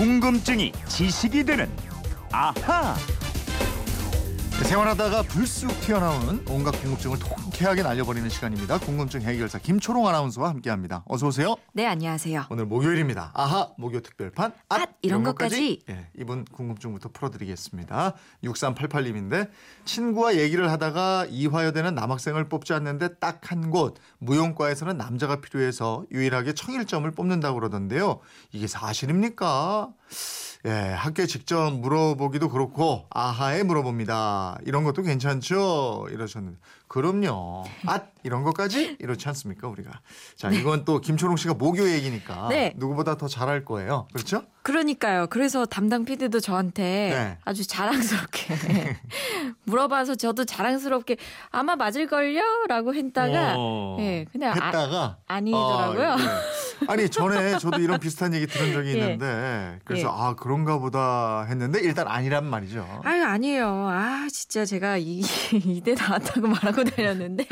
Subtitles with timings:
[0.00, 1.68] 궁금증이 지식이 되는
[2.32, 2.96] 아하.
[4.70, 8.78] 생활하다가 불쑥 튀어나오는 온갖 궁금증을 통쾌하게 날려버리는 시간입니다.
[8.78, 11.02] 궁금증 해결사 김초롱 아나운서와 함께합니다.
[11.08, 11.56] 어서 오세요.
[11.72, 12.44] 네, 안녕하세요.
[12.50, 13.32] 오늘 목요일입니다.
[13.34, 15.82] 아하 목요 특별판 앗, 이런 것까지.
[15.90, 18.14] 예, 이분 궁금증부터 풀어드리겠습니다.
[18.44, 19.50] 6388님인데
[19.86, 27.10] 친구와 얘기를 하다가 이화여대는 남학생을 뽑지 않는데 딱 한 곳 무용과에서는 남자가 필요해서 유일하게 청일점을
[27.10, 28.20] 뽑는다고 그러던데요.
[28.52, 29.88] 이게 사실입니까?
[30.66, 34.58] 예, 학교에 직접 물어보기도 그렇고 아하에 물어봅니다.
[34.66, 36.08] 이런 것도 괜찮죠?
[36.10, 37.64] 이러셨는데 그럼요.
[37.86, 40.00] 아 이런 것까지 이렇지 않습니까 우리가?
[40.36, 42.74] 자 이건 또 김초롱 씨가 모교 얘기니까 네.
[42.76, 44.06] 누구보다 더 잘할 거예요.
[44.12, 44.42] 그렇죠?
[44.62, 45.28] 그러니까요.
[45.28, 47.38] 그래서 담당 PD도 저한테 네.
[47.44, 48.98] 아주 자랑스럽게
[49.64, 51.16] 물어봐서 저도 자랑스럽게
[51.50, 52.42] 아마 맞을걸요?
[52.68, 56.10] 라고 했다가 어, 예, 근데 아- 했다가 아 니더라고요.
[56.12, 56.86] 아, 예.
[56.88, 58.92] 아니 전에 저도 이런 비슷한 얘기 들은 적이 예.
[58.94, 60.06] 있는데 그래서 예.
[60.08, 63.00] 아 그런가 보다 했는데 일단 아니란 말이죠.
[63.04, 63.66] 아유 아니에요.
[63.90, 65.20] 아 진짜 제가 이
[65.64, 67.46] 이대 나왔다고 말하고 다녔는데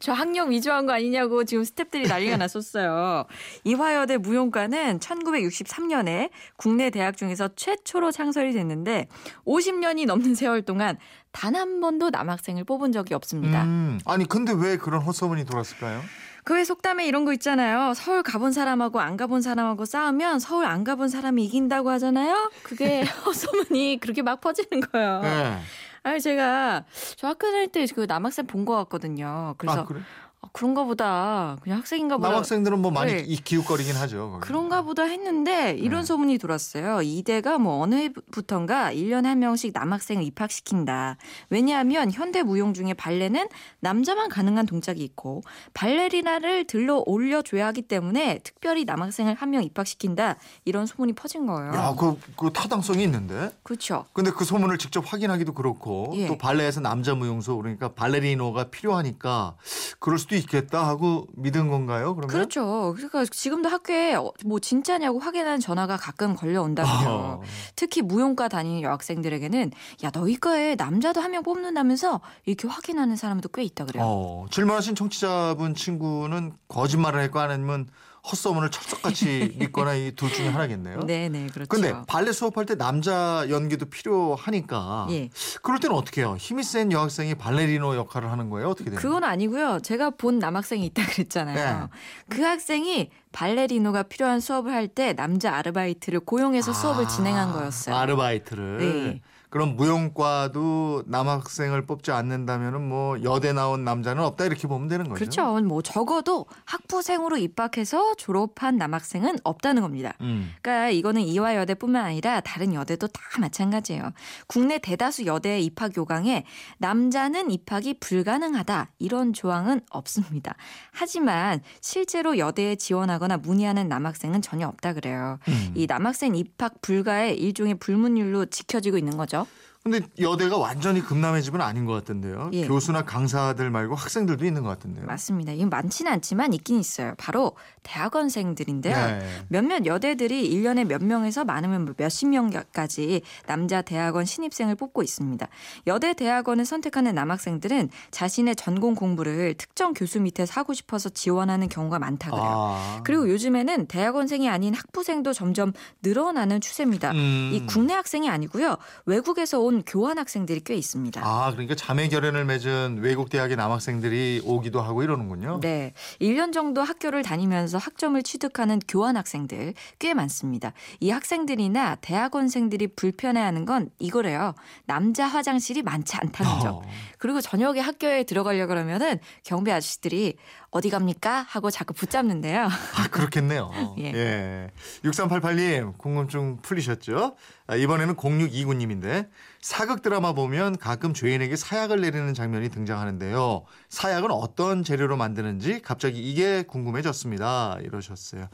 [0.00, 3.24] 저 학력 위조한 거 아니냐고 지금 스탭들이 난리가 났었어요.
[3.64, 9.08] 이화여대 무용과는 1963년에 국내 대학 중에서 최초로 창설이 됐는데
[9.46, 10.98] 50년이 넘는 세월 동안
[11.32, 13.62] 단 한 번도 남학생을 뽑은 적이 없습니다.
[13.64, 16.00] 음, 아니 근데 왜 그런 헛소문이 돌았을까요?
[16.44, 17.94] 그왜 속담에 이런 거 있잖아요.
[17.94, 22.50] 서울 가본 사람하고 안 가본 사람하고 싸우면 서울 안 가본 사람이 이긴다고 하잖아요.
[22.62, 25.20] 그게 헛소문이 그렇게 막 퍼지는 거예요.
[25.22, 25.58] 네.
[26.02, 26.84] 아니 제가
[27.16, 29.54] 저 학교 다닐 때 그 남학생 본것 같거든요.
[29.56, 30.00] 그래서 아 그래?
[30.44, 33.24] 아, 그런가 보다 그냥 학생인가 보다 남학생들은 뭐 많이 네.
[33.26, 34.30] 이 기웃거리긴 하죠.
[34.32, 34.46] 거기.
[34.46, 36.06] 그런가 보다 했는데 이런 네.
[36.06, 37.00] 소문이 돌았어요.
[37.02, 41.16] 이대가 뭐 어느 해부턴가 1년에 한 명씩 남학생을 입학시킨다.
[41.50, 43.48] 왜냐하면 현대 무용 중에 발레는
[43.80, 50.34] 남자만 가능한 동작이 있고 발레리나를 들러 올려줘야 하기 때문에 특별히 남학생을 한 명 입학시킨다.
[50.64, 51.72] 이런 소문이 퍼진 거예요.
[51.74, 53.50] 야, 그, 그 타당성이 있는데.
[53.62, 54.04] 그렇죠.
[54.12, 56.26] 근데 그 소문을 직접 확인하기도 그렇고 예.
[56.26, 59.54] 또 발레에서 남자 무용소 그러니까 발레리노가 필요하니까
[60.00, 62.14] 그럴 수도 있겠다 하고 믿은 건가요?
[62.14, 62.28] 그러면?
[62.28, 62.94] 그렇죠.
[62.96, 67.08] 그러니까 지금도 학교에 어, 뭐 진짜냐고 확인하는 전화가 가끔 걸려온다고요.
[67.08, 67.42] 어.
[67.76, 69.70] 특히 무용과 다니는 여학생들에게는
[70.04, 74.04] 야 너희 과에 남자도 한 명 뽑는다면서 이렇게 확인하는 사람도 꽤 있다 그래요.
[74.06, 77.88] 어, 질문하신 청취자분 친구는 거짓말을 했고 아니면
[78.30, 81.00] 헛소문을 철석같이 믿거나 이 둘 중에 하나겠네요.
[81.00, 81.68] 네 네 그렇죠.
[81.68, 85.28] 근데 발레 수업할 때 남자 연기도 필요하니까 예.
[85.62, 86.36] 그럴 때는 어떻게 해요?
[86.38, 88.68] 힘이 센 여학생이 발레리노 역할을 하는 거예요?
[88.70, 88.98] 어떻게 돼요?
[89.00, 89.80] 그건 아니고요.
[89.82, 91.80] 제가 본 남학생이 있다 그랬잖아요.
[91.80, 91.88] 네.
[92.28, 97.94] 그 학생이 발레리노가 필요한 수업을 할 때 남자 아르바이트를 고용해서 수업을 진행한 거였어요.
[97.96, 98.78] 아르바이트를.
[98.78, 99.20] 네.
[99.54, 105.14] 그럼 무용과도 남학생을 뽑지 않는다면은 뭐 여대 나온 남자는 없다 이렇게 보면 되는 거죠.
[105.14, 105.60] 그렇죠.
[105.60, 110.14] 뭐 적어도 학부생으로 입학해서 졸업한 남학생은 없다는 겁니다.
[110.22, 110.52] 음.
[110.60, 114.10] 그러니까 이거는 이화 여대뿐만 아니라 다른 여대도 다 마찬가지예요.
[114.48, 116.44] 국내 대다수 여대 입학 요강에
[116.78, 120.56] 남자는 입학이 불가능하다 이런 조항은 없습니다.
[120.90, 125.38] 하지만 실제로 여대에 지원하거나 문의하는 남학생은 전혀 없다 그래요.
[125.46, 125.70] 음.
[125.76, 129.43] 이 남학생 입학 불가의 일종의 불문율로 지켜지고 있는 거죠.
[129.44, 129.73] Ja.
[129.84, 132.48] 근데 여대가 완전히 금남의 집은 아닌 것 같던데요.
[132.54, 132.66] 예.
[132.66, 135.04] 교수나 강사들 말고 학생들도 있는 것 같은데요.
[135.04, 135.52] 맞습니다.
[135.52, 137.12] 이건 많지는 않지만 있긴 있어요.
[137.18, 138.96] 바로 대학원생들인데요.
[138.96, 139.26] 네.
[139.48, 145.46] 몇몇 여대들이 1년에 몇 명에서 많으면 뭐 몇십 명까지 남자 대학원 신입생을 뽑고 있습니다.
[145.86, 152.30] 여대 대학원을 선택하는 남학생들은 자신의 전공 공부를 특정 교수 밑에서 하고 싶어서 지원하는 경우가 많다
[152.30, 152.46] 그래요.
[152.46, 153.00] 아.
[153.04, 157.10] 그리고 요즘에는 대학원생이 아닌 학부생도 점점 늘어나는 추세입니다.
[157.10, 157.50] 음.
[157.52, 158.78] 이 국내 학생이 아니고요.
[159.04, 161.20] 외국에서 온 교환 학생들이 꽤 있습니다.
[161.24, 165.60] 아, 그러니까 자매 결연을 맺은 외국 대학의 남학생들이 오기도 하고 이러는군요.
[165.60, 165.92] 네.
[166.20, 170.72] 1년 정도 학교를 다니면서 학점을 취득하는 교환 학생들 꽤 많습니다.
[171.00, 174.54] 이 학생들이나 대학원생들이 불편해하는 건 이거래요.
[174.86, 176.74] 남자 화장실이 많지 않다는 점.
[176.76, 176.82] 어.
[177.18, 180.36] 그리고 저녁에 학교에 들어가려 그러면은 경비 아저씨들이
[180.74, 181.46] 어디 갑니까?
[181.48, 182.64] 하고 자꾸 붙잡는데요.
[182.64, 183.70] 아, 그렇겠네요.
[183.98, 184.12] 예.
[184.12, 184.70] 예.
[185.04, 187.36] 6388님, 궁금증 풀리셨죠?
[187.68, 189.28] 아, 이번에는 0629님인데,
[189.60, 193.64] 사극 드라마 보면 가끔 죄인에게 사약을 내리는 장면이 등장하는데요.
[193.88, 197.78] 사약은 어떤 재료로 만드는지 갑자기 이게 궁금해졌습니다.
[197.80, 198.48] 이러셨어요.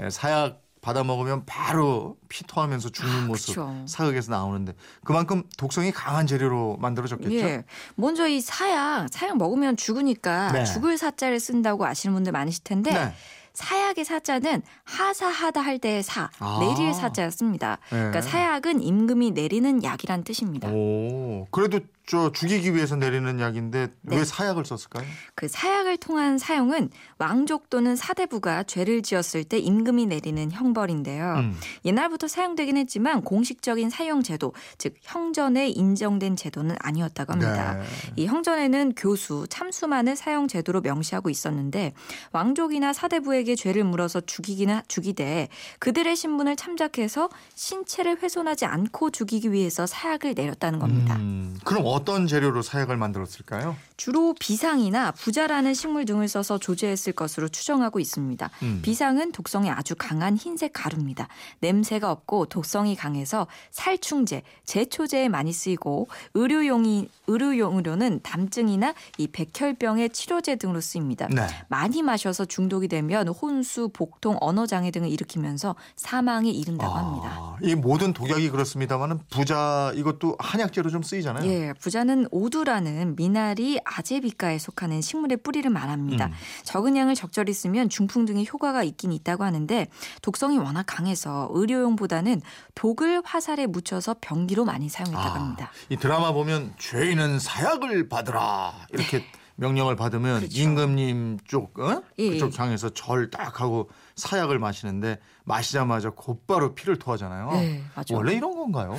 [0.00, 3.74] 예, 사약 받아 먹으면 바로 피토하면서 죽는 아, 모습 그쵸.
[3.86, 4.72] 사극에서 나오는데
[5.02, 7.34] 그만큼 독성이 강한 재료로 만들어졌겠죠.
[7.34, 7.64] 예.
[7.96, 10.64] 먼저 이 사약, 사약 먹으면 죽으니까 네.
[10.64, 13.12] 죽을 사자를 쓴다고 아시는 분들 많으실 텐데 네.
[13.54, 16.58] 사약의 사자는 하사하다 할 때의 사, 아.
[16.60, 17.78] 내릴 사자였습니다.
[17.90, 17.96] 네.
[17.96, 20.68] 그러니까 사약은 임금이 내리는 약이란 뜻입니다.
[20.68, 24.16] 오, 그래도 저 죽이기 위해서 내리는 약인데 네.
[24.16, 25.04] 왜 사약을 썼을까요?
[25.34, 31.34] 그 사약을 통한 사용은 왕족 또는 사대부가 죄를 지었을 때 임금이 내리는 형벌인데요.
[31.38, 31.56] 음.
[31.84, 37.74] 옛날부터 사용되긴 했지만 공식적인 사용 제도, 즉 형전에 인정된 제도는 아니었다고 합니다.
[37.74, 37.84] 네.
[38.14, 41.92] 이 형전에는 교수, 참수만을 사용 제도로 명시하고 있었는데
[42.30, 45.48] 왕족이나 사대부에게 죄를 물어서 죽이기는 죽이되
[45.80, 51.16] 그들의 신분을 참작해서 신체를 훼손하지 않고 죽이기 위해서 사약을 내렸다는 겁니다.
[51.16, 53.74] 음, 그럼 어떤 재료로 사약을 만들었을까요?
[53.96, 58.50] 주로 비상이나 부자라는 식물 등을 써서 조제했을 것으로 추정하고 있습니다.
[58.64, 58.80] 음.
[58.82, 61.28] 비상은 독성이 아주 강한 흰색 가루입니다.
[61.60, 70.82] 냄새가 없고 독성이 강해서 살충제, 제초제에 많이 쓰이고 의료용이 의료용으로는 담증이나 이 백혈병의 치료제 등으로
[70.82, 71.28] 쓰입니다.
[71.28, 71.46] 네.
[71.68, 77.28] 많이 마셔서 중독이 되면 혼수, 복통, 언어 장애 등을 일으키면서 사망에 이른다고 합니다.
[77.32, 81.50] 아, 이 모든 독약이 그렇습니다만은 부자 이것도 한약재로 좀 쓰이잖아요.
[81.50, 86.26] 예, 부자는 오두라는 미나리 아제비과에 속하는 식물의 뿌리를 말합니다.
[86.26, 86.32] 음.
[86.64, 89.86] 적은 양을 적절히 쓰면 중풍 등의 효과가 있긴 있다고 하는데
[90.20, 92.42] 독성이 워낙 강해서 의료용보다는
[92.74, 95.70] 독을 화살에 묻혀서 병기로 많이 사용했다고 합니다.
[95.88, 99.24] 이 드라마 보면 죄인은 사약을 받으라 이렇게
[99.54, 100.40] 명령을 받으면 네.
[100.40, 100.60] 그렇죠.
[100.60, 102.02] 임금님 쪽 어?
[102.18, 102.62] 예, 그쪽 예.
[102.62, 107.50] 향해서 절 딱 하고 사약을 마시는데 마시자마자 곧바로 피를 토하잖아요.
[107.52, 107.82] 네.
[108.10, 108.98] 원래 이런 건가요?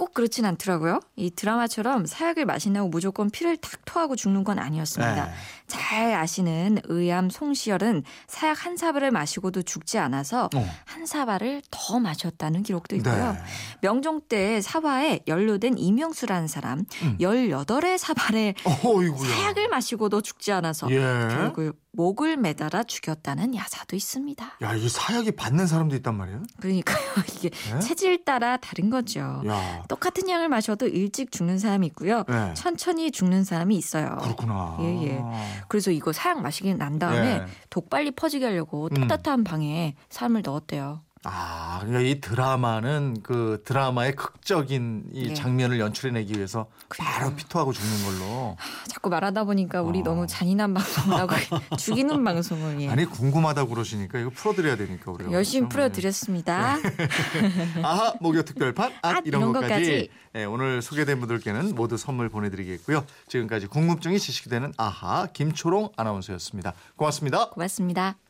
[0.00, 1.00] 꼭 그렇진 않더라고요.
[1.16, 5.26] 이 드라마처럼 사약을 마신다고 무조건 피를 탁 토하고 죽는 건 아니었습니다.
[5.26, 5.30] 네.
[5.66, 10.66] 잘 아시는 의암 송시열은 사약 한 사발을 마시고도 죽지 않아서 어.
[10.86, 13.32] 한 사발을 더 마셨다는 기록도 있고요.
[13.32, 13.38] 네.
[13.82, 17.18] 명종 때 사화에 연루된 이명수라는 사람 음.
[17.20, 19.28] 18의 사발에 어이구야.
[19.28, 20.96] 사약을 마시고도 죽지 않아서 예.
[21.30, 24.52] 결국 목을 매달아 죽였다는 야사도 있습니다.
[24.62, 26.42] 야, 이 사약이 받는 사람도 있단 말이에요?
[26.60, 26.98] 그러니까요.
[27.36, 27.80] 이게 네?
[27.80, 29.42] 체질 따라 다른 거죠.
[29.46, 32.24] 야, 똑같은 양을 마셔도 일찍 죽는 사람이 있고요.
[32.28, 32.54] 네.
[32.54, 34.18] 천천히 죽는 사람이 있어요.
[34.20, 34.78] 그렇구나.
[34.80, 35.24] 예, 예.
[35.68, 37.46] 그래서 이거 사약 마시기 난 다음에 예.
[37.70, 39.08] 독 빨리 퍼지게 하려고 음.
[39.08, 41.00] 따뜻한 방에 사람을 넣었대요.
[41.24, 45.34] 아, 그러니까 이 드라마는 그 드라마의 극적인 이 네.
[45.34, 47.36] 장면을 연출해내기 위해서 바로 그래요.
[47.36, 48.56] 피토하고 죽는 걸로.
[48.88, 50.02] 자꾸 말하다 보니까 우리 어.
[50.02, 51.34] 너무 잔인한 방송을 하고
[51.76, 52.88] 죽이는 방송을 예.
[52.88, 55.92] 아니 궁금하다고 그러시니까 이거 풀어드려야 되니까 우리가 열심히 그렇죠?
[55.92, 56.76] 풀어드렸습니다.
[56.78, 57.82] 네.
[57.84, 60.10] 아하 목요 특별판 앗 앗, 이런 이런 것까지 것까지.
[60.36, 63.04] 예, 오늘 소개된 분들께는 모두 선물 보내드리겠고요.
[63.28, 66.72] 지금까지 궁금증이 지식이 되는 아하 김초롱 아나운서였습니다.
[66.96, 67.50] 고맙습니다.
[67.50, 68.29] 고맙습니다.